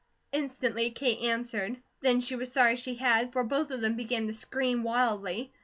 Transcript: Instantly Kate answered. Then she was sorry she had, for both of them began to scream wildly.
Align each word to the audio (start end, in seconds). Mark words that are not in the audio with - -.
Instantly 0.31 0.89
Kate 0.89 1.29
answered. 1.29 1.77
Then 2.01 2.21
she 2.21 2.35
was 2.35 2.51
sorry 2.51 2.75
she 2.75 2.95
had, 2.95 3.31
for 3.31 3.43
both 3.43 3.69
of 3.69 3.81
them 3.81 3.95
began 3.97 4.25
to 4.25 4.33
scream 4.33 4.81
wildly. 4.81 5.51